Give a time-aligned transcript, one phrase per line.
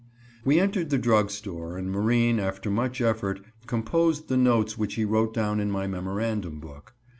[0.43, 5.05] We entered the drug store, and Marine, after much effort, composed the notes, which he
[5.05, 6.95] wrote down in my memorandum book.